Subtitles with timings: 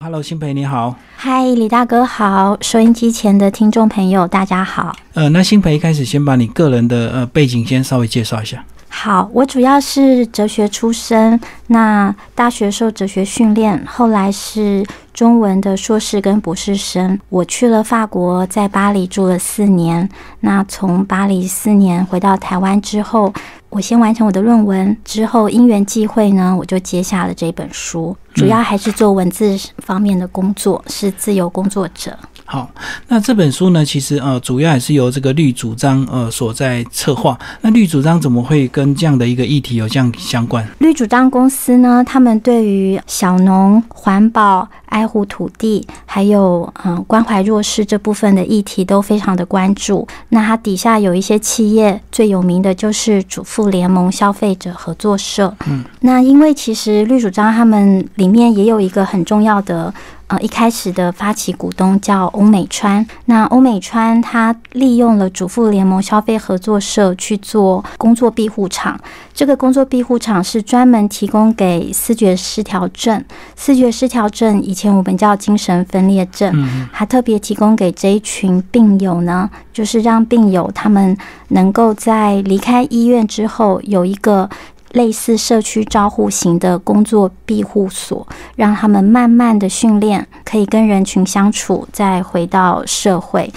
[0.00, 0.94] Hello，新培你好。
[1.16, 4.94] 嗨，李大哥好，收音机前的听众朋友大家好。
[5.14, 8.64] 呃，那新培一开始先把你个人的呃背景先稍微介绍一下。
[8.88, 14.86] 好，我主要是哲学出身，那大学受哲学训练，后来是
[15.18, 17.18] 中文的硕士跟博士生。
[17.28, 20.08] 我去了法国，在巴黎住了四年。
[20.38, 23.34] 那从巴黎四年回到台湾之后，
[23.68, 32.16] 我先完成我的论文，之后因缘际会呢，我就接下了这本书，主要还是做文字方面的工作，是自由工作者。
[32.50, 32.70] 好，
[33.08, 37.38] 那这本书呢，其实呃，主要还是由这个绿主张呃所在策划。
[37.60, 40.66] 那绿主张怎么会跟这样的一个议题有这样相关？
[40.78, 50.08] 绿主张公司呢，他们对于小农、环保、爱护土地，还有嗯关怀弱势这部分的议题都非常的关注。
[50.30, 55.54] 那它底下有一些企业，最有名的就是主妇联盟消费者合作社。
[55.66, 59.92] 嗯，那因为其实绿主张他们里面也有一个很重要的。
[60.28, 69.00] 呃，一开始的发起股东叫欧美川，那欧美川他利用了主妇联盟消费合作社去做工作庇护场。
[69.32, 73.24] 这个工作庇护场是专门提供给视觉失调症，
[73.56, 76.52] 视觉失调症以前我们叫精神分裂症，
[76.92, 81.16] 还特别提供给这一群病友呢，就是让病友他们
[81.48, 84.50] 能够在离开医院之后有一个。
[84.92, 93.52] 类似社区照护型的工作庇护所，让他们慢慢的训练，可以跟人群相处，再回到社会。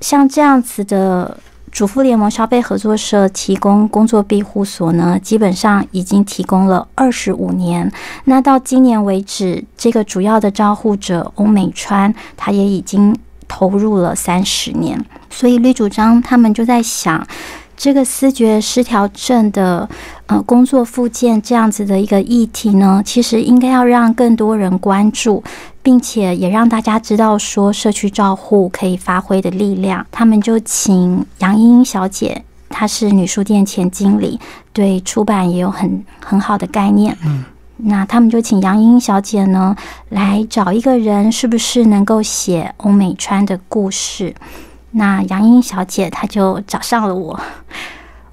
[0.00, 1.38] 像这样子的
[1.70, 7.90] 主妇联盟消费合作社提供工作庇护所呢，基本上已经提供了二十五年。
[8.24, 15.02] 那到今年为止，这个主要的照护者欧美川，他也已经投入了三十年。
[15.30, 17.24] 所以绿主张他们就在想。
[17.76, 19.88] 这个思觉失调症的
[20.26, 25.44] 呃工作附件这样子的一个议题呢，其实应该要让更多人关注，
[25.82, 30.04] 并且也让大家知道说社区照护可以发挥的力量。
[30.10, 34.40] 他们就请杨英英小姐，她是女书店前经理，
[34.72, 37.16] 对出版也有很很好的概念。
[37.24, 37.44] 嗯，
[37.76, 39.76] 那他们就请杨英英小姐呢
[40.08, 44.34] 来找一个人，是不是能够写欧美川的故事？
[44.96, 47.38] 那杨英小姐，她就找上了我。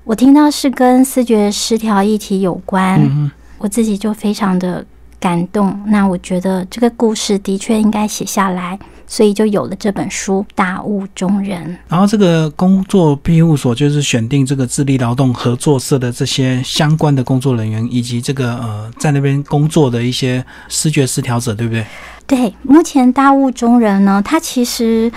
[0.06, 4.86] 我听到是跟视觉失调议题有关，我自己就非常的
[5.20, 5.78] 感动。
[5.88, 11.66] 那我觉得这个故事的确应该写下来，所以就有了这本书《大雾中人》。
[11.90, 21.86] 然后这个工作庇护所就是选定这个智力劳动合作社的这些相关的工作人员，以及这个呃在那边工作的一些视觉失调者，对不对？
[22.26, 25.12] 对，目前《大雾中人》呢，它其实。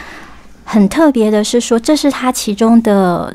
[0.66, 3.32] 很特别的是说，这是他其中的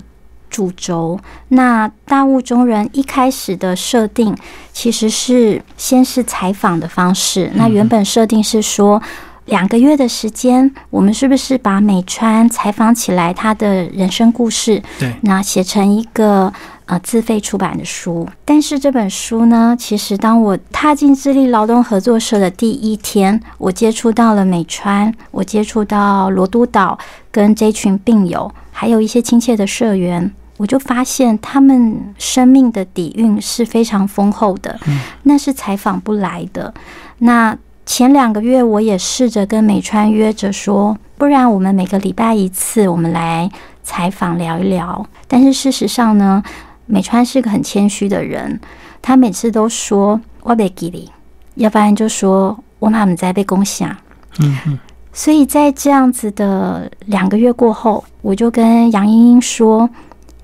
[0.49, 1.17] 主轴。
[1.47, 4.35] 那大雾中人一开始的设定
[4.73, 7.49] 其实是先是采访的方式。
[7.55, 9.01] 那原本设定是说
[9.45, 14.83] 两个月的时间，我们是不是把美川采访起来他的人生故事？
[14.99, 16.53] 对，那写成一个。
[16.91, 26.99] 啊，自费出版的书，但是这本书呢，其实当我踏进智力劳动合作社的第一天，我接触到了美川，我接触到罗都岛
[27.31, 34.77] 跟这群病友，还有一些亲切的社员，我就发现他们生命的底蕴是非常丰厚的，
[35.23, 36.73] 那是采访不来的。
[37.19, 43.49] 那前两个月，我也试着跟美川约着说，不然我们每个礼拜一次，我们来
[43.81, 45.05] 采访聊一聊。
[45.29, 46.43] 但是事实上呢？
[46.91, 48.59] 美川是个很谦虚的人，
[49.01, 51.09] 他每次都说我被给你，
[51.55, 53.97] 要不然就说我妈妈在被攻下。
[54.39, 54.77] 嗯嗯，
[55.13, 59.89] 所以在这样子的两个月过后，我就跟杨英英说：“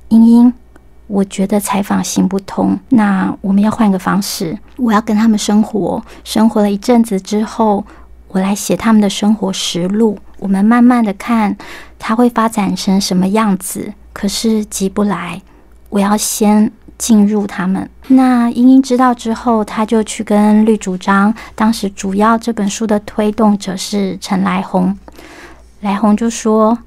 [0.07, 0.53] 英英，
[1.07, 7.85] 我觉得采访行不通，那我们要换个方式，我要跟他们生活，生活了一阵子之后，
[8.29, 11.57] 我来写他们的生活实录，我们慢慢的看
[11.99, 13.93] 他会发展成什么样子。
[14.13, 15.41] 可是急不来。”
[15.89, 17.89] 我要先进入他们。
[18.07, 21.33] 那英英知道之后，他就去跟绿主张。
[21.55, 24.97] 当时主要这本书的推动者是陈来红，
[25.81, 26.79] 来红就说：“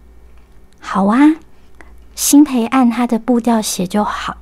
[0.80, 1.18] 好啊，
[2.14, 4.36] 新培按他的步调写就好。”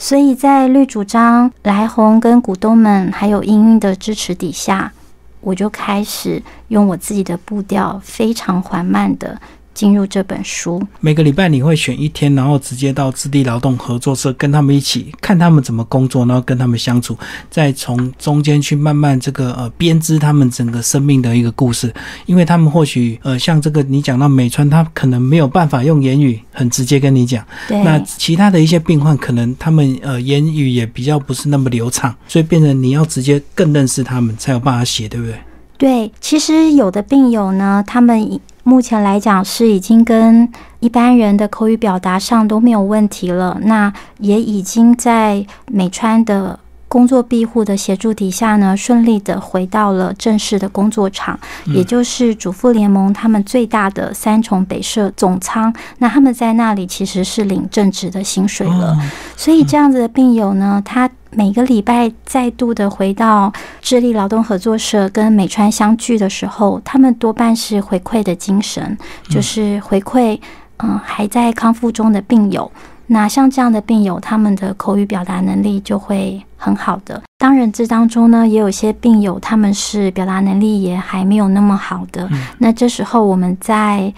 [0.00, 4.92] 所以在绿主张、来红跟股东们还有英英的支持底下，
[5.40, 9.40] 我就开始用我自己的步调，非常缓慢的。
[9.78, 17.16] 进入这本书，每个礼拜你会选一天，然后直接到质地劳动合作社跟他们一起看他们怎么工作，然后跟他们相处，
[17.48, 21.94] 再从中间去慢慢这个呃编织他们整个生命的一个故事。
[22.26, 35.36] 因为他们或许呃像这个你讲到美川，他可能没有办法用言语很直接跟你讲，那其他的一些病患可能他们呃言语也比较不是那么流畅，所以变成你要直接更认识他们才有办法写，对不对？
[35.78, 40.46] 对，其实有的病友呢，他们目前来讲是已经跟
[40.80, 46.60] 一般人的口语表达上都没有问题了，那也已经在美川的。
[46.88, 55.72] 工作庇护的协助底下呢，顺利的回到了正式的工作场，也就是主妇联盟他们最大的三重北社总仓。
[55.98, 58.96] 那他们在那里其实是领正职的薪水了。
[59.36, 63.52] 所以这样子的病友呢，他每个礼拜再度的回到
[63.82, 68.96] 智利劳动合作社跟美川相聚的时候，他们多半是回馈的精神，
[69.28, 70.40] 就是回馈
[70.78, 72.72] 嗯还在康复中的病友。
[73.08, 77.22] 那像这样的病友，他们的口语表达能力就会很好的。
[77.38, 82.28] 当然，这当中呢，也有些病友他们是表达能力也还没有那么好的。
[82.58, 84.12] 那这时候，我们在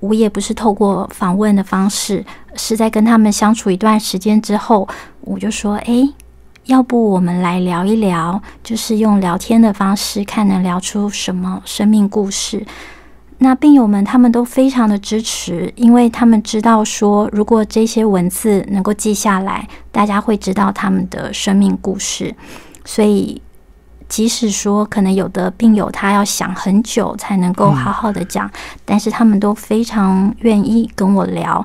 [0.00, 2.24] 我也不是透过访问的方式，
[2.54, 4.86] 是在跟他们相处一段时间之后，
[5.22, 6.08] 我就说：“诶，
[6.66, 12.64] 要不我们来聊一聊，就是用聊天的方式，看能聊出什么生命故事。”
[13.44, 22.34] 那病友们他们都非常的支持，因为他们知道说，如果这些文字能够记下来，大家会知道他们的生命故事。
[22.86, 23.42] 所以，
[24.08, 28.50] 即使说可能有的病友他要想很久才能够好好的讲，
[28.86, 31.62] 但是他们都非常愿意跟我聊。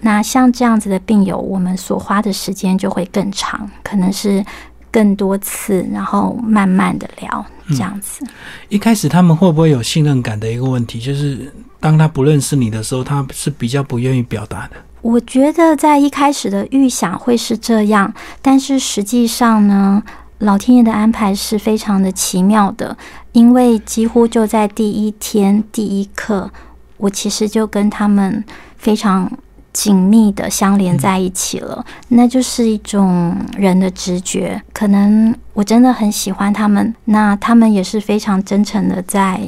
[0.00, 4.44] 那像这样子的病友，我们所花的时间就会更长，可能是。
[4.92, 8.24] 更多次，然后慢慢的聊这样子。
[8.68, 11.00] 一开始他们会不会有信任感的一个问题？
[11.00, 14.76] 就是当他不认识你的时候，他是比较不愿意表达的。
[15.00, 20.02] 我觉得在一开始的预想会是这样，但是实际上呢，
[20.38, 22.96] 老天爷的安排是非常的奇妙的，
[23.32, 26.50] 因为几乎就在第一天第一刻，
[26.98, 28.44] 我其实就跟他们
[28.76, 29.32] 非常。
[29.72, 34.62] 紧密的相连在一起了，那就是一种人的直觉。
[34.72, 39.40] 可能我真的很喜欢他们，那他们也是非常真诚的在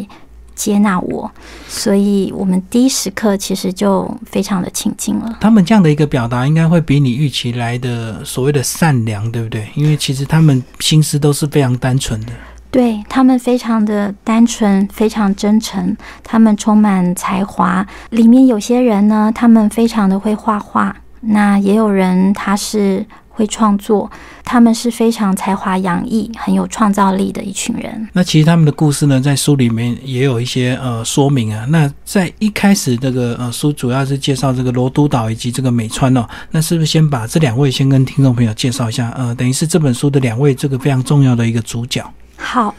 [0.54, 1.30] 接纳我，
[1.68, 5.36] 所以我们第一时刻其实就非常的亲近了。
[5.40, 9.68] 他们这样的一个表达，应该会比你预期来的所谓的善良，对不对？
[9.74, 12.32] 因为其实他们心思都是非常单纯的。
[12.74, 17.86] 对他们非常的单纯，非常真诚，他们充满才华。
[18.10, 24.10] 里面有些人呢，他们非常的会画画，那也有人他是会创作，
[24.42, 28.08] 他们是非常才华洋溢、很有创造力的一群人。
[28.12, 31.64] 那其实他们的故事呢，在书里面也有一些呃说明啊。
[31.68, 39.14] 那在一开始这个呃书主要是介绍这个罗都岛以及这个美川哦，那是不是先把这两位先跟听众朋友介绍一下？
[39.16, 42.04] 呃，等于是这本书的两位这个非常重要的一个主角。
[42.44, 42.74] 好，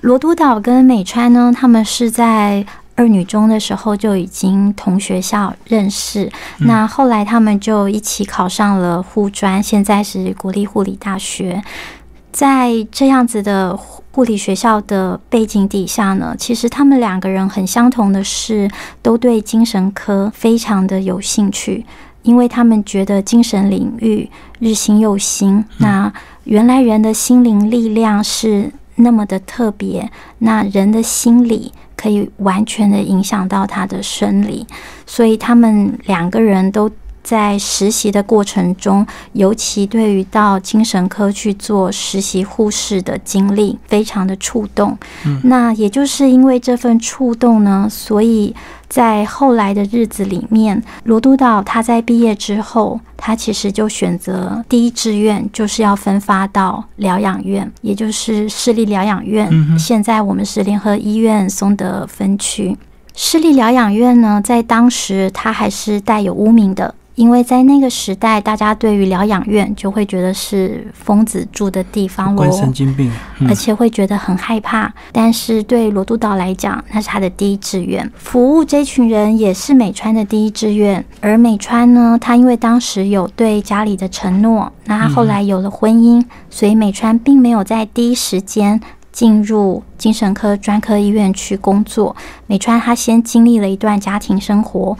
[0.00, 2.64] 罗都岛跟美川呢，他们是在
[2.96, 6.32] 二女中的时候就已经同学校认识。
[6.60, 11.62] 那后来他们就一起考上了护专，现在是国立护理大学。
[12.32, 18.70] 在这样子的护理学校的背景底下呢，其实他们两个人很相同的是，
[19.02, 21.84] 都对精神科非常的有兴趣，
[22.22, 25.64] 因为他们觉得精神领域日新又新。
[25.78, 26.12] 那
[26.44, 28.72] 原来人的心灵力量是。
[29.00, 34.66] 那么的特别，那人的心理可以完全的影响到他的生理，
[35.06, 36.90] 所以他们两个人都
[37.22, 44.96] 在实习的过程中，尤其对于到精神科去做实习护士的经历，非常的触动。
[45.44, 48.54] 那也就是因为这份触动呢，所以。
[48.90, 59.48] 在后来的日子里面，罗督导他在毕业之后，他其实就选择第一志愿就是要分发到疗养院，也就是市立疗养院。
[59.78, 62.76] 现在我们是联合医院松德分区
[63.14, 66.92] 市立疗养院呢，在当时它还是带有污名的。
[67.20, 73.12] 因为在那个时代，大家对于疗养院就会觉得是疯子住的地方喽，神经病，
[73.46, 74.90] 而且会觉得很害怕。
[75.12, 81.04] 但是对罗督岛来讲，那是他的第一志愿，服务这群人也是美川的第一志愿。
[81.20, 88.80] 而美川呢，他因为当时有对家里的承诺，那他后来有了婚姻，所以美川并没有在第一时间
[89.12, 92.16] 进入精神科专科医院去工作。
[92.46, 94.96] 美川他先经历了一段家庭生活。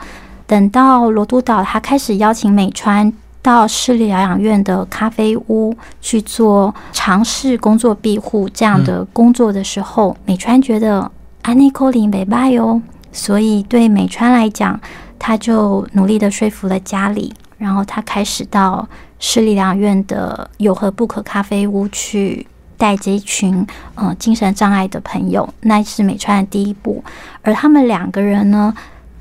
[0.51, 11.09] 等到罗督岛，他开始邀请美川到市立疗养院的咖啡屋去做尝试工作庇护这样的工作的时候，美川觉得
[11.43, 14.81] 安妮科林没败哦，所以对美川来讲，
[15.21, 18.89] 他就努力的说服了家里，然后他开始到
[19.21, 22.45] 市立疗养院的有何不可咖啡屋去
[22.77, 23.65] 带这一群
[23.95, 27.05] 呃精神障碍的朋友，那是美川的第一步，
[27.43, 28.75] 而他们两个人呢？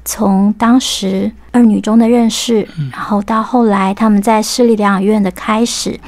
[0.05, 5.99] 从当时二女中的认识，然后到后来他们在市立疗养院的开始，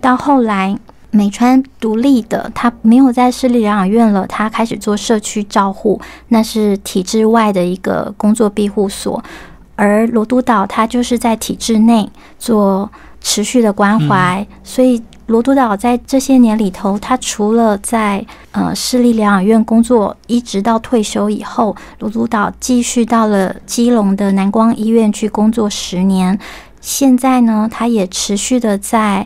[0.00, 0.78] 到后来
[1.10, 9.22] 美川独立的，他没有在市立疗养院了，他开始做社区照护，那是体制外的一个工作庇护所。
[9.74, 26.36] 而罗都岛他就是在体制内做持续的关怀，所以罗都岛在这些年里头，他除了在呃市立疗养院工作，一直到退休以后，罗都岛继续到了基隆的南光医院去工作十年。
[26.80, 29.24] 现在呢，他也持续的在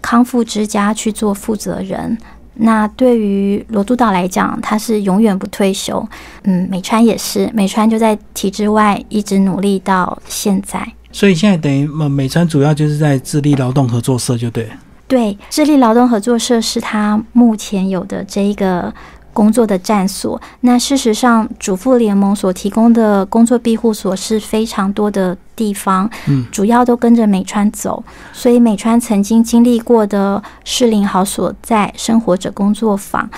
[0.00, 2.16] 康复之家去做负责人。
[2.54, 6.08] 那对于罗督导来讲，他是永远不退休。
[6.44, 10.86] 嗯，美川也是，美川就在体制外一直努力到现在。
[11.10, 14.68] 所以现在等于美川主要就是在智力劳动合作社，就对。
[15.10, 18.94] 对，智力劳动合作社是他目前有的这一个。
[19.32, 28.02] 工作的站所，那事实上，主妇联盟所提供的工作庇护所是非常多的地方，嗯，主要都跟着美川走，
[28.32, 33.30] 所以美川曾经经历过的适龄好所在、生活者工作坊，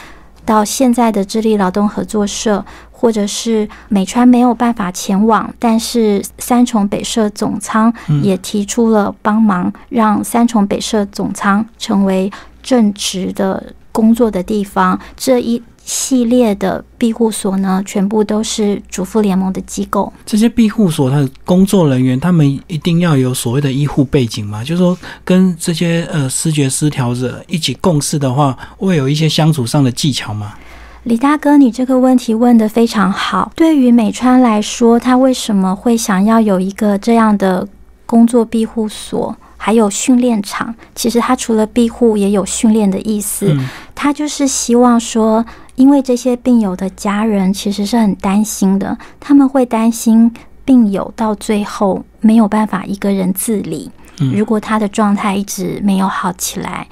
[0.47, 2.65] 到现在的智力劳动合作社，
[3.03, 7.93] 或者是美川没有办法前往，但是三重北社总仓
[8.23, 12.31] 也提出了帮忙，让三重北社总仓成为
[12.63, 15.61] 正职的工作的地方，这一。
[15.85, 20.13] 系列的庇护所呢，全部都是主妇联盟的机构。
[20.25, 24.63] 这些庇护所，它的工作人员，他们一定要有所谓的医护背景吗？
[24.63, 30.55] 就是说，跟这些呃视觉失调者一起共事的话，会有一些相处上的技巧吗？
[31.05, 33.51] 李大哥，你这个问题问得非常好。
[33.57, 37.67] 对于美川来说，他为什么会想要有一个这样的
[38.07, 39.37] 工作庇护所？
[39.57, 43.57] 还有训练场，其实他除了庇护，也有训练的意思。
[43.95, 45.45] 他就是希望说，
[45.75, 50.33] 因为这些病友的家人其实是很担心的，他们会担心
[50.65, 53.91] 病友到最后没有办法一个人自理。
[54.33, 56.87] 如果他的状态一直没有好起来，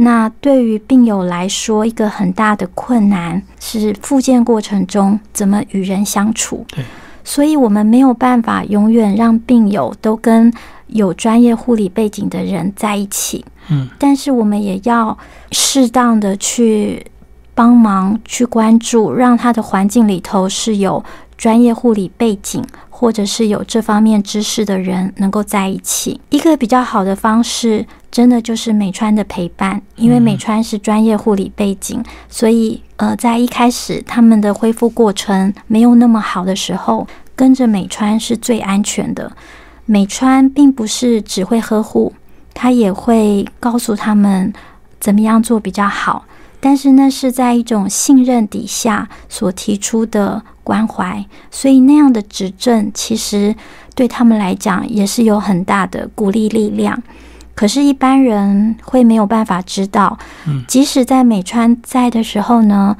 [0.00, 6.64] 那对于病友来说，一个很大的困难是复健过程中怎么与人相处。
[6.68, 6.84] 对，
[7.22, 10.52] 所以我们没有办法永远让病友都跟。
[10.92, 15.16] 有专业护理背景的人在一起，嗯，但是我们也要
[15.52, 17.06] 适当的去
[17.54, 21.04] 帮忙、去关注，让他的环境里头是有
[21.38, 22.60] 专业护理背景
[23.00, 26.20] 或者是有这方面知识的人能够在一起。
[26.28, 39.32] 一个比较好的方式，真的就是美川的陪伴，因为美川是专业护理背景，所以呃，在一开始他们的恢复过程没有那么好的时候，跟着美川是最安全的。
[39.86, 42.12] 美川并不是只会呵护，
[42.52, 44.52] 他也会告诉他们
[45.00, 46.26] 怎么样做比较好。
[46.60, 53.54] 但是那是在一种信任底下所提出的关怀，所以那样的指正其实
[53.94, 57.02] 对他们来讲也是有很大的鼓励力量。
[57.54, 60.18] 可是，一般人会没有办法知道，
[60.66, 62.96] 即使在美川在的时候呢，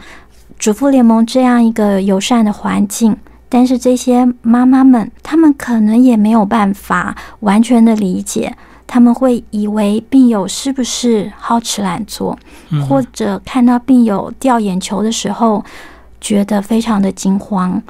[0.58, 3.16] 主妇联盟这样一个友善的环境。
[3.48, 8.54] 但是这些妈妈们，她们可能也没有办法完全的理解，
[8.92, 12.36] 他们会以为病友是不是好吃懒做，
[12.88, 15.64] 或者看到病友掉眼球的时候，
[16.20, 17.80] 觉得非常的惊慌。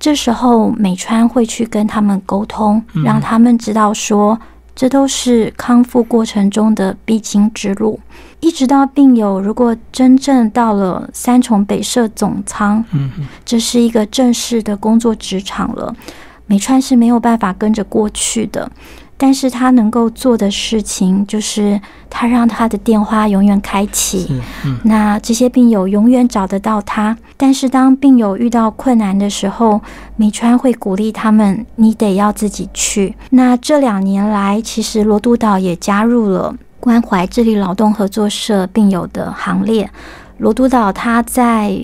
[0.00, 4.36] 这时候美川会去跟他们沟通，让他们知道说。
[4.72, 8.00] 这都是康复过程中的必经之路，
[8.38, 13.10] 一直到病友如果真正到了三重北社总仓，嗯，
[13.44, 15.94] 这是一个正式的工作职场了，
[16.46, 18.70] 美川是没有办法跟着过去的。
[19.22, 24.40] 但是他能够做的事情，就是他让他的电话永远开启，
[24.84, 27.14] 那这些病友永远找得到他。
[27.36, 29.82] 但是当病友遇到困难的时候，
[30.16, 39.90] 美川会鼓励他们：“你得要自己去。”那这两年来，其实罗督导也加入了关怀智力劳动合作社病友的行列。
[40.38, 41.78] 罗督导他在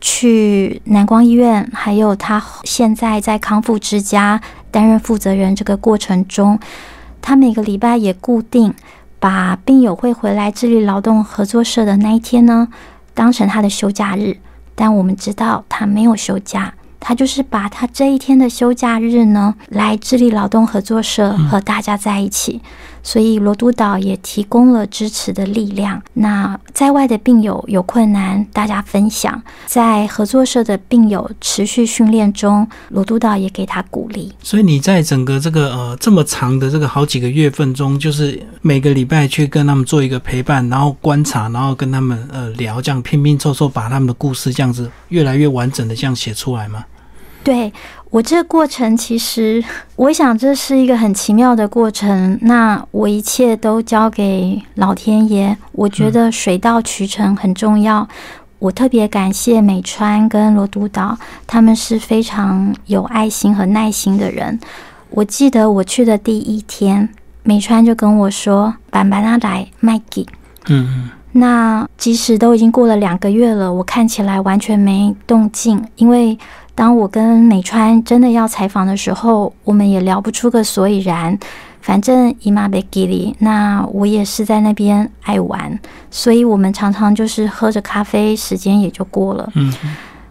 [0.00, 4.40] 去南光医院，还有他现在在康复之家。
[4.70, 6.58] 担任负责人这个过程中，
[7.20, 8.74] 他每个礼拜也固定
[9.18, 12.68] 把病友会回来智力劳动合作社的那一天呢，
[13.14, 14.38] 当成他的休假日。
[14.74, 22.62] 但我们知道他没有休假，他就是把他这一天的休假日呢，来智力劳动合作社和大家在一起。
[23.08, 26.02] 所以罗督导也提供了支持的力量。
[26.12, 29.32] 那在外的病友有困难，大家分享；
[29.64, 34.30] 在合作社的病友持续训练中，罗督导也给他鼓励。
[34.42, 46.84] 所以你在整个这个呃这么长的这个好几个月份中，就是每个礼拜去跟他们做一个陪伴，然后观察，然后跟他们呃聊，这样拼拼凑凑把他们的故事这样子越来越完整的这样写出来吗？
[47.44, 47.72] 对
[48.10, 49.62] 我这个过程，其实
[49.96, 52.38] 我想这是一个很奇妙的过程。
[52.42, 58.08] 那我一切都交给老天爷，我觉得水到渠成很重要。
[58.58, 64.58] 我特别感谢美川跟罗督导，他们是非常有爱心和耐心的人。
[65.10, 67.08] 我记得我去的第一天，
[67.42, 70.26] 美川就跟我说：“板板阿来麦吉。”
[70.68, 75.84] 嗯那即使都已经过了两个月了，我看起来完全没动静。
[75.96, 76.36] 因为
[76.78, 81.36] 当我跟美川真的要采访的时候，我们也聊不出个所以然。
[81.80, 85.76] 反正姨妈被给离，那我也是在那边爱玩，
[86.08, 89.50] 所以我们常常就是喝着咖啡，时间也就过了。
[89.56, 89.72] 嗯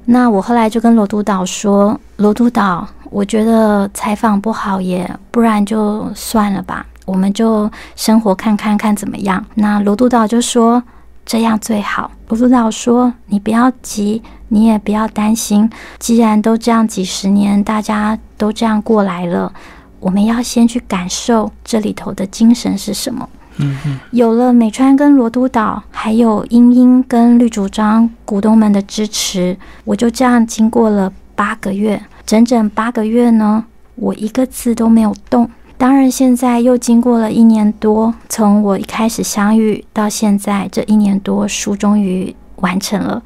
[0.06, 10.82] 那我后来就跟罗督导说：“罗督导，我觉得采访不好也，不然就算了吧，我们就生活看看看怎么样。”那罗督导就说
[11.28, 15.70] ：“这样最好。”罗督导说：“你不要急，你也不要担心，
[16.00, 19.54] 既然都这样几十年，大家都这样过来了，
[20.00, 23.30] 我们要先去感受这里头的精神是什么。”
[23.60, 33.66] 嗯嗯有了美川跟罗督导，还有英英跟绿主张股东们的支持，我就这样经过了八个月，整整八个月呢，
[33.96, 35.50] 我一个字都没有动。
[35.78, 43.22] 当然，现在又经过了一年多，从我一开始相遇到现在这一年多，书终于完成了。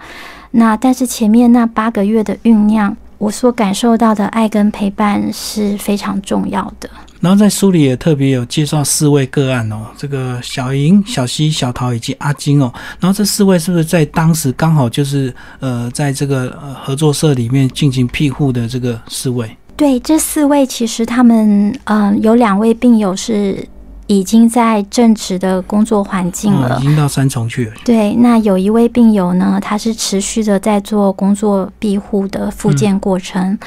[0.52, 6.90] 那但是前面那八个月的酝酿，我所感受到的爱跟陪伴是非常重要的。
[7.22, 12.74] 然后在书里也特别有介绍四位个案哦，这个小莹、小溪、小桃以及阿金哦。
[13.00, 16.50] 然后这四位是不是在当时刚好就是呃，在这个
[16.84, 19.56] 合作社里面进行庇护的这个四位？
[19.82, 23.68] 对，这四位其实他们，嗯、有两位病友是
[24.06, 26.84] 已经在正职的工作环境哦，了已。
[26.84, 27.74] 经到三重去了。
[27.84, 33.58] 对，那有一位病友呢，他是持续的在做工作庇护的复健过程。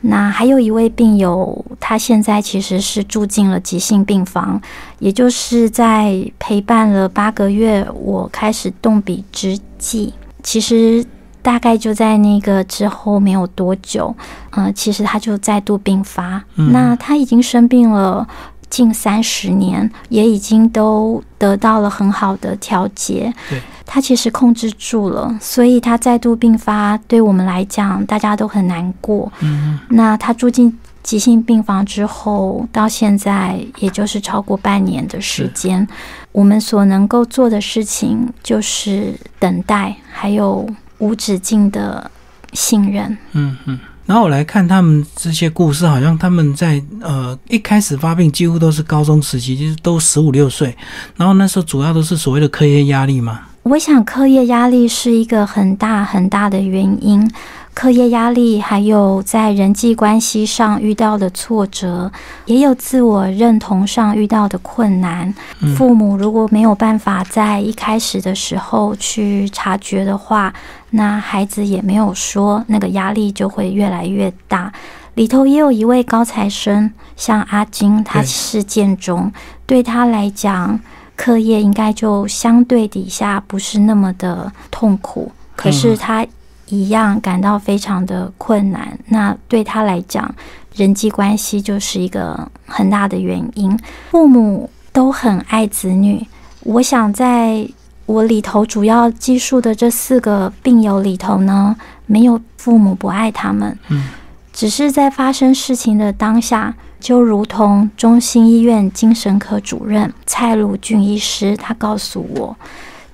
[0.00, 4.60] 那还有一位病友，他现在其实是住进了急性病房，
[4.98, 10.12] 也就是在陪伴了八个月，我开始动笔之际，
[10.42, 11.04] 其实
[11.42, 14.14] 大概就在那个之后没有多久，
[14.50, 16.42] 呃，其实他就再度病发。
[16.56, 18.26] 嗯那他已经生病了
[18.68, 23.32] 近三十年，也已经都得到了很好的调节。
[23.48, 29.30] 对，他其实控制住了，所以他再度病发，对我们来讲，大家都很难过。
[29.40, 35.86] 嗯那他住进急性病房之后，到现在也就是超过半年的时间。
[36.32, 40.64] 我们所能够做的事情就是等待，还有
[41.00, 42.08] 无止境的
[42.52, 43.18] 信任。
[43.32, 43.78] 嗯嗯。
[44.06, 50.76] 然后我来看他们这些故事，好像他们在呃一开始发病几乎都是高中时期，就是都十五六岁，
[51.16, 53.42] 然后那时候主要都是所谓的课业压力嘛。
[53.62, 57.30] 我想课业压力是一个很大很大的原因，
[57.72, 62.10] 课业压力还有在人际关系上遇到的挫折，
[62.46, 65.32] 也有自我认同上遇到的困难。
[65.60, 70.52] 嗯父母如果没有办法在一开始的时候去察觉的话，
[70.90, 74.72] 那孩子也没有说，那个压力就会越来越大。
[75.14, 79.30] 里头也有一位高材生，像阿金，他对是建中，
[79.66, 80.78] 对他来讲，
[81.16, 86.26] 课业应该就相对底下不是那么的痛苦，可是他
[86.68, 88.98] 一样感到非常的困难。
[89.08, 90.32] 那对他来讲，
[90.74, 93.78] 人际关系就是一个很大的原因。
[94.10, 96.24] 父母都很爱子女，
[96.62, 97.68] 我想在
[98.10, 104.08] 我里头主要记述的这四个病友里头呢，没有父母不爱他们，嗯，
[104.52, 112.56] 只是在发生事情的当下，就如同中心医院精神科主任蔡鲁俊医师，他告诉我，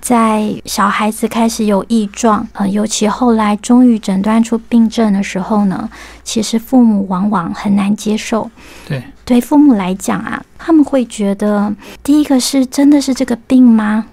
[0.01, 5.89] 在小孩子开始有异状，呃，尤其后来终于诊断出病症的时候呢，
[6.23, 8.49] 其实父母往往很难接受。
[8.87, 14.05] 对，对父母来讲啊，他们会觉得，第一个是真的是这个病吗？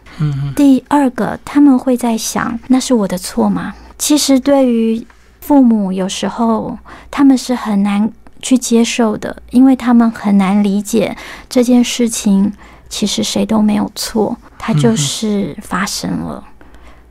[0.54, 3.74] 第二个，他们会在想，那是我的错吗？
[3.98, 5.06] 其实对于
[5.40, 6.78] 父母，有时候
[7.10, 8.10] 他们是很难
[8.42, 11.16] 去接受的，因为他们很难理解
[11.48, 12.52] 这件事情，
[12.88, 16.44] 其实谁都没有错，它就是发生了。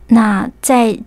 [0.07, 0.97] 那在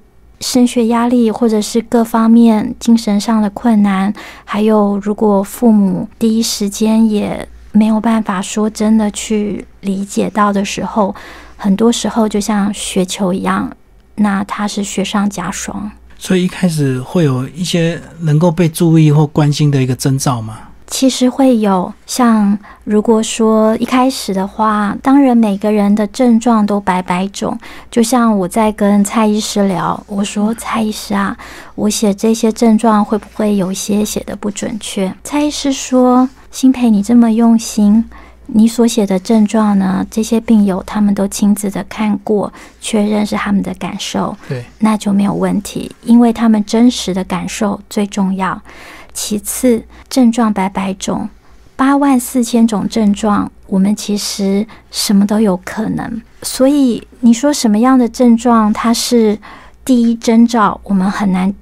[0.41, 4.13] 升学压力或者是各方面精神上的困难，
[4.45, 11.15] 还有如果父母第一时间也没有办法说真的去理解到的时候，
[11.57, 13.71] 很多时候就像雪球一样，
[14.17, 15.91] 那它是雪上加霜。
[16.19, 20.59] 所以一开始会有一些能够被注意或关心的一个征兆吗。
[20.89, 27.59] 其实会有，像如果说一开始的话，当然每个人的症状都百百种。
[27.91, 31.37] 就像我在跟蔡医师聊，我说蔡医师啊，
[31.75, 35.13] 我写这些症状会不会有些写的不准确？
[35.25, 38.09] 蔡医师说：“新培，你这么用心，
[38.47, 48.61] 你所写的症状呢，这些病友他们都亲自的看过，确认是他们的感受，对，那就没有问题，因为他们真实的感受最重要。”
[49.13, 51.29] 其次，症状百百种，
[51.75, 56.21] 八万四千种症状，我们其实什么都有可能。
[56.43, 59.39] 所以你说什么样的症状它是
[59.85, 61.53] 第一征兆，我们很难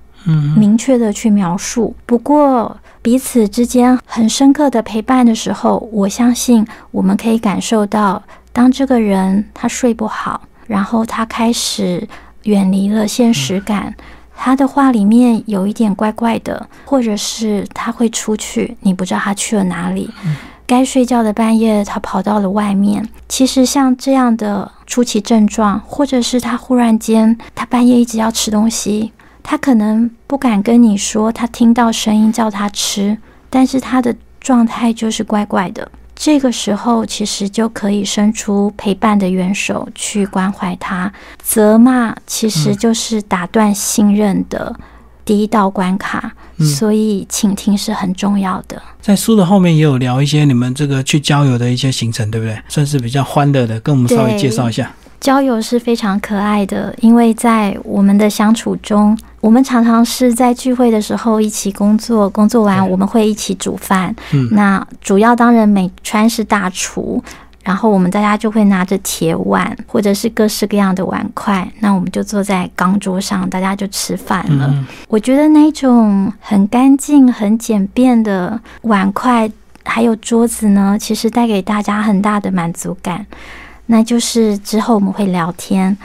[0.57, 1.95] 明确的去描述。
[2.07, 12.09] 不过彼此之间很深刻的陪伴的时候，我相信我们可以感受到，当这个人他睡不好，然后他开始
[12.45, 13.95] 远离了现实感。
[14.37, 20.11] 他的话里面有一点怪怪的，或者是他会出去，你不知道他去了哪里。
[20.67, 23.07] 该睡觉的半夜，他跑到了外面。
[23.29, 29.13] 其实像这样的初期症状，或者是他忽然间，他半夜一直要吃东西，
[29.45, 33.17] 他可能不敢跟你说，他听到声音叫他吃，
[33.49, 35.89] 但是他的状态就是怪怪的。
[36.17, 41.13] 这个时候，其实就可以伸出陪伴的援手去关怀他。
[41.43, 44.75] 责骂其实就是打断信任的
[45.25, 46.33] 第一道关卡，
[46.79, 48.81] 所以倾听是很重要的。
[49.03, 52.57] 在书的后面也有聊一些你们这个去郊游的一些行程，对不对？
[52.69, 54.91] 算是比较欢乐的，跟我们稍微介绍一下。
[55.25, 64.15] 郊游是非常可爱的，因为在我们的相处中，我们常常是在聚会的时候一起工作，工作完我们会一起煮饭。
[64.35, 67.25] 嗯，那主要当然美川是大厨，
[67.63, 74.75] 然后我们大家就会拿着铁碗或者是各式各样的碗筷，那我们就坐在钢桌上，大家就吃饭了。
[75.09, 79.51] 我觉得那种很干净、很简便的碗筷
[79.87, 83.25] 还有桌子呢，其实带给大家很大的满足感。
[83.87, 85.97] 那就是之后我们会聊天。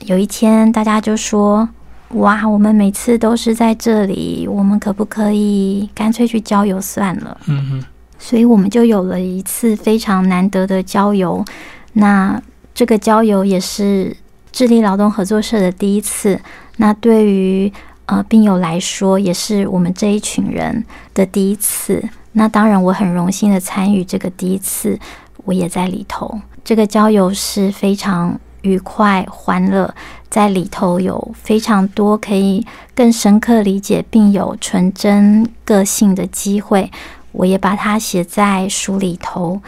[0.00, 1.68] 有一天，大家就说
[2.14, 7.84] ：“哇，我们每次都是在这里，我们可不可以干脆去郊游算了？”嗯哼。
[8.18, 11.44] 所以我们就有了一次非常难得的郊游。
[11.92, 12.40] 那
[12.74, 14.16] 这个郊游也是
[14.50, 16.40] 智力劳动合作社的第一次。
[16.78, 17.72] 那对于
[18.06, 22.02] 呃病友来说，也是我们这一群人的第一次。
[22.32, 24.98] 那当然，我很荣幸的参与这个第一次，
[25.44, 26.40] 我也在里头。
[26.68, 29.94] 这个郊游是非常愉快、欢乐，
[30.28, 36.92] 在里头有非常多可以更深刻理解并有纯真个性的机会。
[37.32, 39.62] 我也把它写在书里头。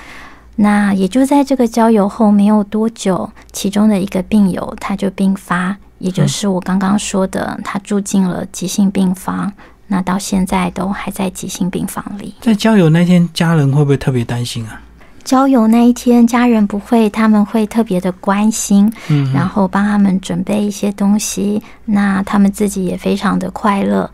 [0.57, 9.51] 那也就在这个郊游后没有多久，其中的一个病友他就病发，也就是我刚刚说的，他住进了急性病房。
[9.87, 12.35] 那到现在都还在急性病房里。
[12.43, 14.83] 在郊游那天，家人会不会特别担心啊？
[15.25, 21.63] 郊游那一天，家人不会，他们会特别的关心，嗯，然后帮他们准备一些东西。
[21.85, 24.11] 那他们自己也非常的快乐，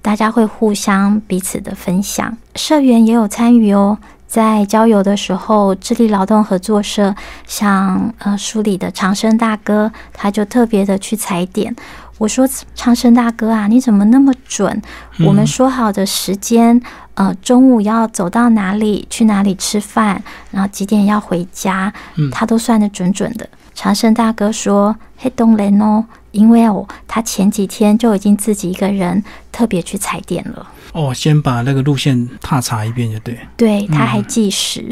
[0.00, 2.36] 大家会互相彼此的分享。
[2.54, 7.14] 社员也有参与哦，在郊游的时候，智力劳动合作社
[7.46, 11.74] 像呃书里的长生大哥，他就特别的去踩点。
[12.18, 14.82] 我说长生大哥啊，你怎么那么准？
[15.26, 16.80] 我们说好的时间。
[17.14, 21.90] 呃，中午要走到哪里，去哪里吃饭，然后几点要回家，
[22.30, 23.48] 他都算得准准的。
[23.74, 30.66] 长生大哥说：“嘿东雷哦，因为哦，他前几天就已经自己一个人特别去踩点了。
[30.96, 33.38] 哦，先把那个路线踏查一遍就对。
[33.56, 34.84] 对，他还计时。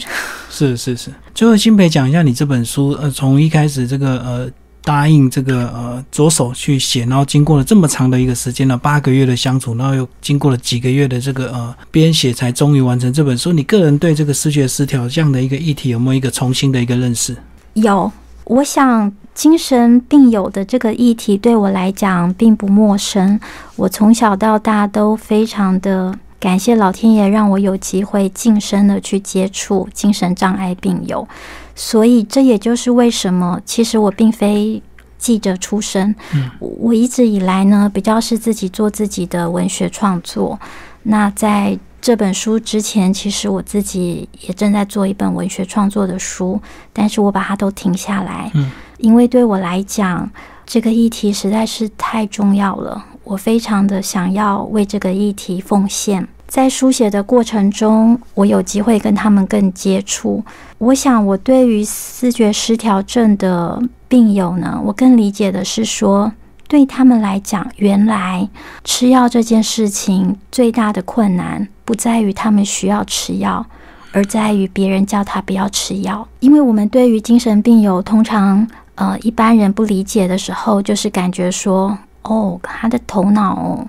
[0.50, 1.10] 是是是。
[1.34, 4.50] 最后，新培讲一下你这本书，呃，从一开始这个呃。
[4.86, 13.50] 答应这个呃着手去写，然后经过了这么长的一个时间了，八个月的相处，然后又经过了几个月的这个呃编写，才终于完成这本书。
[13.50, 17.34] 你个人对这个视觉失调这样的一个议题有没有一个重新的一个认识？
[17.72, 18.12] 有，
[18.44, 23.38] 我想精神病友的这个议题对我来讲并不陌生。
[23.76, 31.26] 我从小到大都非常的感谢老天爷，让我有机会近身的去接触精神障碍病友。
[31.74, 34.80] 所以，这也就是为什么，其实我并非
[35.18, 36.14] 记者出身。
[36.32, 40.58] 嗯，我一直以来呢，比较是自己做自己的文学创作。
[41.02, 46.60] 那在这本书之前，其实我自己也正在做一本文学创作的书，
[46.92, 48.50] 但是我把它都停下来。
[48.52, 50.30] 嗯，因为对我来讲，
[50.66, 56.28] 这个议题实在是太重要了，我非常的想要为这个议题奉献。
[56.46, 60.44] 在书写的过程中，我有机会跟他们更接触。
[60.76, 66.30] 我想，我对于思觉失调症的病友呢，我更理解的是说，
[66.68, 68.46] 对他们来讲，原来
[68.84, 73.64] 吃药这件事情最大的困难不在于他们需要吃药，
[74.12, 76.26] 而在于别人叫他不要吃药。
[76.40, 83.86] 因为我们对于精神病友，通常呃一般人不理解的时候，就是感觉说，哦，他的头脑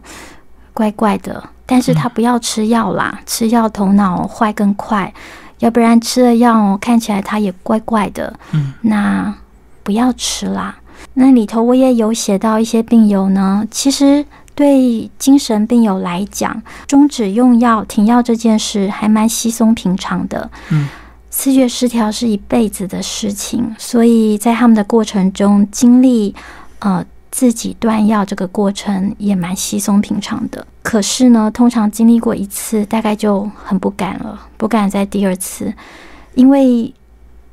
[0.73, 5.13] 怪怪的，但是他不要吃药啦，吃药头脑坏更快，
[5.59, 9.33] 要不然吃了药看起来他也怪怪的，嗯，那
[9.83, 10.77] 不要吃啦。
[11.13, 14.25] 那里头我也有写到一些病友呢，其实。
[14.55, 20.49] 对精神病友来讲，终止用药、停药这件事还蛮稀松平常的。
[20.69, 20.87] 嗯，
[21.29, 26.33] 思觉失调是一辈子的事情，所以在他们的过程中经历
[26.79, 30.65] 呃自己断药这个过程也蛮稀松平常的。
[30.81, 35.73] 可是呢，通常经历过一次，大概就很不敢了，不敢再第二次，
[36.33, 36.93] 因为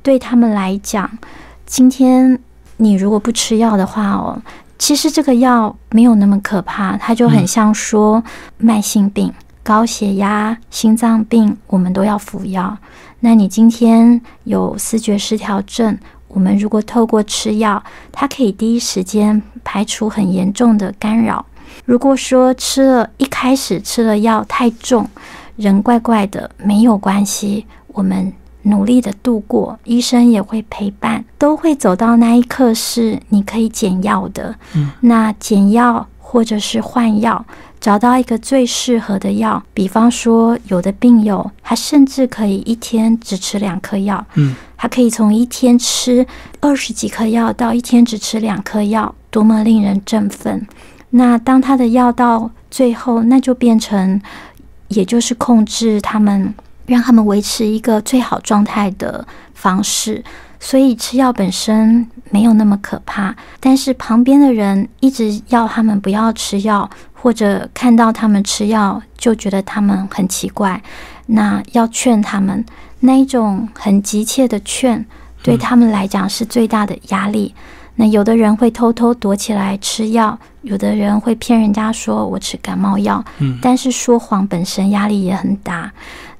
[0.01, 1.17] 对他们来讲，
[1.65, 2.39] 今天
[2.77, 4.41] 你如果不吃药的话哦。
[4.83, 8.21] 其实这个药没有那么可怕，它就很像说
[8.57, 12.77] 慢性病、高血压、心脏病，我们都要服药。
[13.21, 21.45] 那你今天有思觉失调症，我们如果透过吃药，它可以第一时间排除很严重的干扰。
[21.85, 25.09] 如果说吃了一开始吃了药太重，
[25.55, 28.33] 人怪怪的，没有关系，我们。
[28.63, 34.55] 努力的度过，医生也会陪伴，都会走到那一刻是你可以减药的。
[34.73, 37.45] 嗯，那减药或者是换药，
[37.79, 39.61] 找到一个最适合的药。
[39.73, 44.25] 比方说，有的病友他甚至可以一天只吃两颗药。
[44.35, 46.25] 嗯，他可以从一天吃
[46.59, 50.65] 二十几颗药到一天只吃两颗药，多么令人振奋！
[51.11, 54.19] 那当他的药到最后，那就变成，
[54.87, 56.53] 也就是控制他们。
[56.85, 60.23] 让他们维持一个最好状态的方式，
[60.59, 63.35] 所以吃药本身没有那么可怕。
[63.59, 70.81] 但是旁边的人一直要他们不要吃药，或者看到他们吃药就觉得他们很奇怪，
[71.27, 72.65] 那要劝他们，
[72.99, 75.05] 那一种很急切的劝，
[75.41, 77.53] 对他们来讲是最大的压力。
[77.95, 85.91] 那有的人会偷偷躲起来吃药，有的人会骗人家说我吃感冒药，嗯，但是说谎本身压力也很大。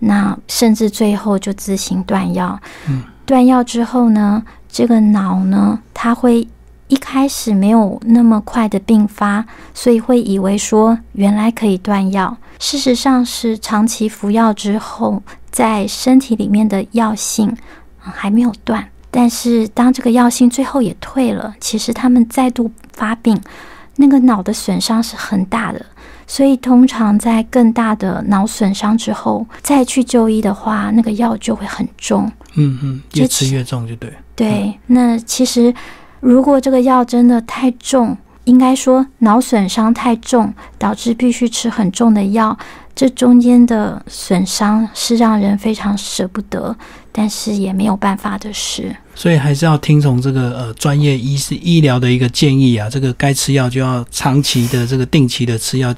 [0.06, 2.60] 那甚至最后就自行断药。
[2.88, 6.48] 嗯，断药之后呢，这个脑呢，它会
[6.88, 12.38] 一开始没有那么快的病发，所以会以为说原来可以断药。
[12.60, 17.56] 事实上是长期服药之后，在身体里面的药性
[17.98, 23.39] 还没有断，但是当这个药性最后也退了，其实他们再度发病，
[23.96, 25.86] 那个脑的损伤是很大的。
[26.26, 32.32] 所以，通常在更大的脑损伤之后再去就医的话，那个药就会很重。
[32.56, 34.14] 嗯嗯，越吃越重就对。
[34.36, 35.74] 对，那其实
[36.20, 42.58] 如果这个药真的太重，应该说脑损伤太重，导致必须吃很重的药。
[42.96, 46.76] 这中间的损伤是让人非常舍不得，
[47.13, 48.93] 但是也没有办法的事。
[49.15, 55.95] 所以还是要听从这个呃专业医师医疗的一个建议啊，这个该吃药就要长期的这个定期的吃药，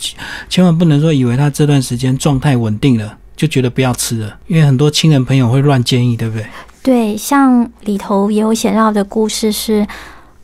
[0.48, 6.46] 千万不能说以为他这段时间状态稳定了就觉得不要吃了，因为很多亲人朋友会乱建议，对不对？
[6.84, 9.88] 对，像里头也有写到的故事是。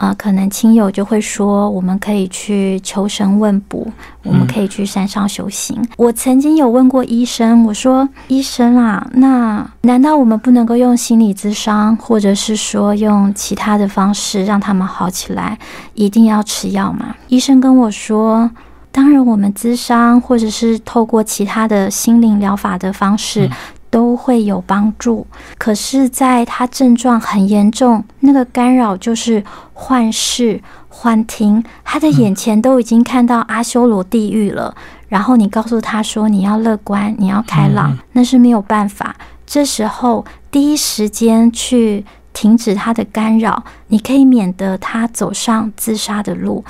[0.02, 3.86] 啊，可能亲友就会说，我们可以去求神问卜，
[4.24, 5.80] 我们可以去山上修行。
[5.96, 15.56] 我曾经有问过医生，我说：“医生啊，那难道我们不能够用心理咨商，或者是说用其他的方式让他们好起来，
[15.94, 18.50] 一定要吃药吗？”医生跟我说
[18.92, 23.48] ：“当然，我们咨商或者是透过其他的心灵疗法的方式。”
[23.92, 25.28] 都会有帮助，
[25.58, 34.74] 可是，在他症状很严重，那个干扰就是幻视、幻听，他的眼前都已经看到阿修罗地狱了。
[35.10, 39.14] 然后你告诉他说你要乐观，你要开朗，那是没有办法。
[39.46, 46.64] 这时候第一时间去停止他的干扰，你可以免得他走上自杀的路。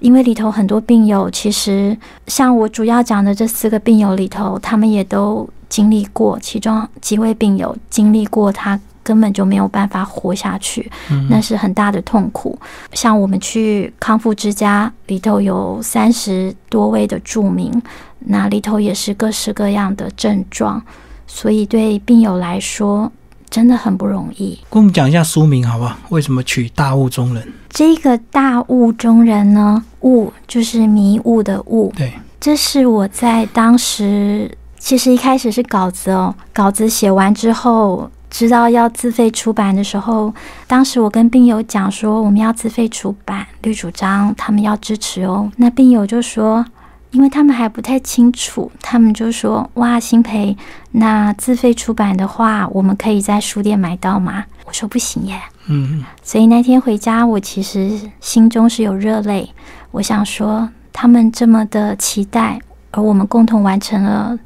[0.00, 5.48] 因为里头很多病友，其实像我主要讲的这四个病友里头，他们也都。
[5.72, 10.92] 经历过，其中几位病友经历过，他根本就没有办法活下去，
[11.30, 12.58] 那是很大的痛苦。
[12.92, 17.72] 像我们去康复之家里头有三十多位的住民，
[18.18, 20.82] 那里头也是各式各样的症状，
[21.26, 23.10] 所以对病友来说
[23.48, 24.58] 真的很不容易。
[24.68, 25.96] 跟我们讲一下书名好不好？
[26.10, 27.42] 为什么取大雾中人？
[27.70, 29.82] 这个大雾中人呢？
[30.02, 31.90] 雾就是迷雾的雾。
[31.96, 34.58] 对，这是我在当时。
[34.82, 40.34] 其实一开始是稿子哦，稿子写完之后，知道要自费出版的时候，
[40.66, 45.48] 当时我跟病友讲说，我们要自费出版，绿主张他们要支持哦。
[45.56, 46.66] 那病友就说
[47.12, 50.56] ：“因为他们还不太清楚，他们就说：“哇，新培，
[50.90, 55.40] 那自费出版的话，我们可以在书店买到吗？”我说：“不行耶。”
[55.70, 59.48] 嗯，所以那天回家，我其实心中是有热泪。
[59.92, 62.58] 我想说，他们这么的期待，
[62.92, 64.38] 而我们共同完成了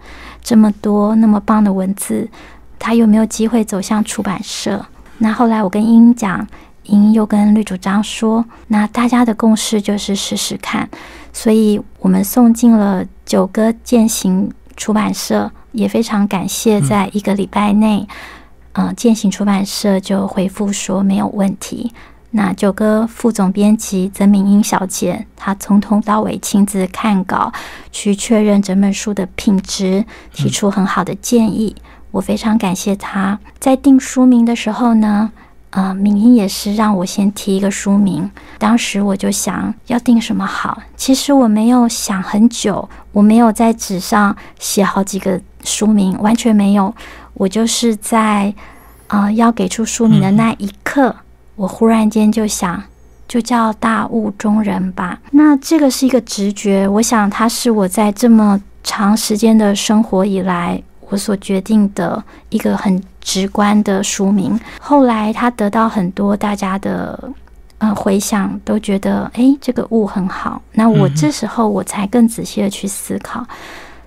[0.43, 2.29] 这么多那么棒的文字，
[2.79, 4.85] 他有没有机会走向出版社？
[5.19, 6.47] 那后来我跟英讲，
[6.85, 10.89] 英又跟绿主张说，那大家的共识就是试试看。
[11.33, 18.07] 所以我们送进了九个践行出版社，也非常感谢，在一个礼拜内，
[18.73, 21.93] 呃，践行出版社就回复说没有问题。
[22.31, 27.53] 那九哥副总编辑曾敏英小姐，她从头到尾亲自看稿，
[27.91, 31.75] 去确认整本书的品质，提出很好的建议，
[32.11, 33.39] 我非常感谢她。
[33.59, 35.33] 在定书名的时候呢。
[35.71, 40.81] 呃，敏英也是让我先提一个书名，当时我就想要定什么好。
[40.97, 46.95] 其实我没有想很久，我没有在纸上写好几个书名，完全没有。
[47.35, 48.55] 我就是在
[49.09, 51.15] 呃要给出书名的那一刻，
[51.57, 52.81] 我忽然间就想，
[53.27, 55.19] 就叫《大雾中人》吧。
[55.33, 60.81] 那这个是一个直觉，我想它是我在这么长时间的生活以来。
[61.09, 67.33] 我所决定的一个很直观的书名，后来他得到很多大家的
[67.79, 70.61] 呃回响，都觉得哎，这个物很好。
[70.73, 73.47] 那我这时候我才更仔细的去思考，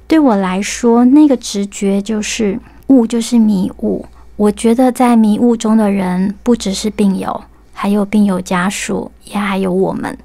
[0.09, 4.05] 对我来说，那个直觉就是物就是迷雾。
[4.39, 10.17] 我觉得在迷雾中的人，不只是病友，还有病友家属，也还有我们。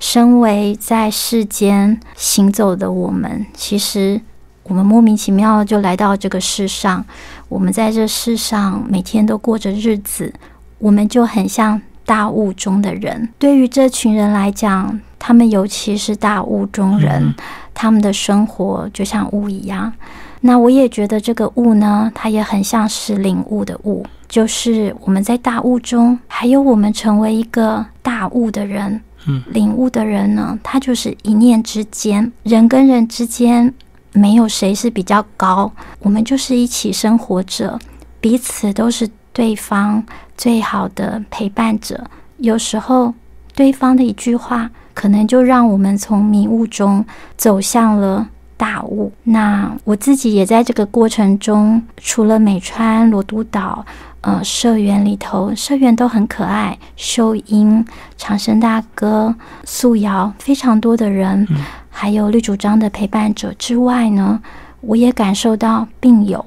[0.00, 4.20] 身为在世间行走的我们，其实。
[4.64, 7.04] 我们莫名其妙就来到这个世上，
[7.48, 10.32] 我们在这世上每天都过着日子，
[10.78, 13.28] 我们就很像大雾中的人。
[13.38, 17.34] 对于这群人来讲，他们尤其是大雾中人，
[17.74, 19.92] 他们的生活就像雾一样。
[20.40, 29.00] 那我也觉得这个悟呢，它也很像是领悟的悟，就是我们在大悟中，还有我们成为一个大悟的人。
[29.26, 33.72] 嗯，领悟的人呢，他就是一念之间，人跟人之间。
[34.12, 37.78] 没有谁是比较高，我们就是一起生活着，
[38.20, 40.04] 彼此都是对方
[40.36, 42.04] 最好的陪伴者。
[42.38, 43.14] 有时候，
[43.54, 47.04] 对方的一句话，可能就让我们从迷雾中
[47.36, 48.28] 走向了
[48.60, 49.10] 大悟。
[49.24, 53.82] 那我自己也在这个过程中，除了美川罗都岛，
[54.20, 57.82] 呃，社员里头，社员都很可爱，秀英、
[58.18, 61.48] 长生大哥、素瑶，非常多的人。
[61.88, 64.38] 还有绿主张的陪伴者之外呢，
[64.82, 66.44] 我也感受到病友，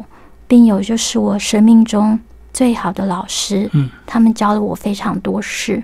[0.47, 2.19] 病友就是我生命中
[2.53, 3.67] 最好的老师。
[3.73, 5.81] 嗯，他们教了我非常多事。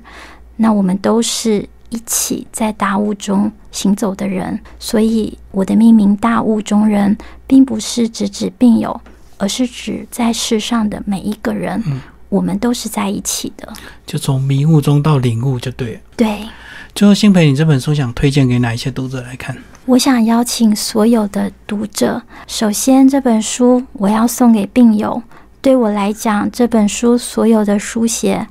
[0.57, 8.99] 那我们都是一起在大雾中行走的人，所以我的命名“大雾中人”并不是只指病友，
[9.38, 11.82] 而是指在世上的每一个人。
[11.88, 13.71] 嗯，我们都是在一起的。
[14.05, 15.99] 就从迷雾中到领悟，就对了。
[16.15, 16.47] 对。
[16.95, 19.55] 最后，新培，你这本书想推荐给哪一些读者来看？
[19.86, 22.21] 我想邀请所有的读者。
[22.47, 25.21] 首先，这本书我要送给病友。
[25.62, 28.45] 对我来讲，这本书所有的书写，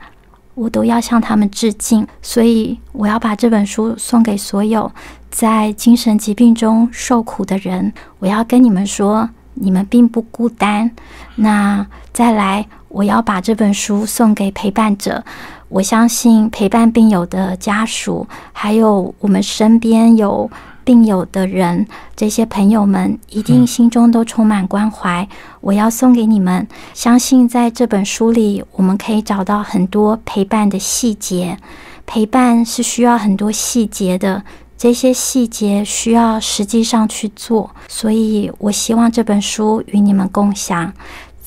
[0.59, 2.07] 我都要向他们致敬。
[2.21, 4.91] 所以，我要把这本书送给所有
[5.31, 7.93] 在精神疾病中受苦的人。
[8.19, 10.91] 我要跟你们说，你们并不孤单。
[11.37, 15.25] 那再来，我要把这本书送给陪伴者。
[15.69, 20.51] 我相信陪伴病友的家属，还有我们身边有
[20.89, 25.29] 病友的人，这些朋友们一定心中都充满关怀。
[25.61, 31.59] 我要送给你们，相信在这本书里，我们可以找到很多陪伴的细节。
[32.07, 34.43] 陪伴是需要很多细节的，
[34.79, 37.71] 这些细节需要实际上去做。
[37.87, 40.95] 所以我希望这本书与你们共享。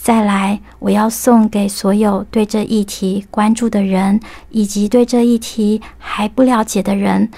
[0.04, 7.30] 再来，我要送给所有对这议题关注的人，以及对这议题还不了解的人，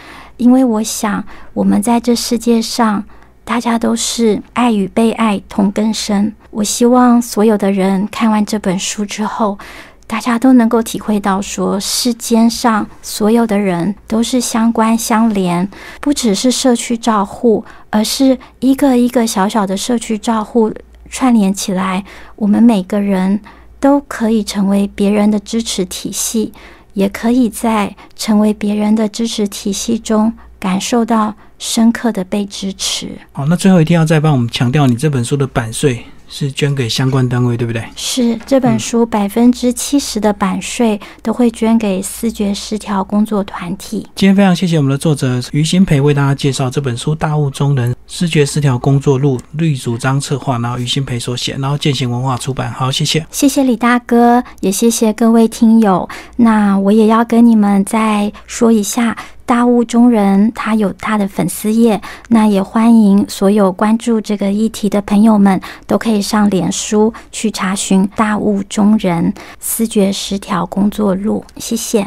[0.43, 3.01] 因为我想，我们在这世界上，
[3.45, 6.33] 大家都是爱与被爱同根生。
[6.51, 9.57] 我希望所有的人看完这本书之后，
[10.05, 15.65] 大家都能够体会到，说世间上所有的人都是相关相连，
[16.01, 20.73] 不只是社区照护，而是一个一个小小的社区照护。
[21.09, 22.03] 串联起来，
[22.35, 23.39] 我们每个人
[23.79, 26.51] 都可以成为别人的支持体系，
[26.93, 33.17] 也可以在成为别人的支持体系中感受到深刻的被支持。
[33.31, 37.83] 好，那最后一定要再帮我们强调，你这本书的版税是捐给相关单位，对不对？
[37.95, 44.07] 是这本书百分之七十的版税都会捐给视觉失调工作团体。
[44.15, 52.73] 今天非常谢谢我们的作者于新培为大家介绍这本书《大雾中人视觉失调工作录》，绿主张策划，然后于新培所写，然后践行文化出版。
[52.73, 56.09] 好，谢谢，谢谢李大哥，也谢谢各位听友。
[56.37, 59.15] 那我也要跟你们再说一下。
[59.45, 71.43] 大雾中人，他有他的粉丝页，那也欢迎所有关注这个议题的朋友们都可以上脸书去查询大雾中人思觉十条工作录。
[71.57, 72.01] 谢谢。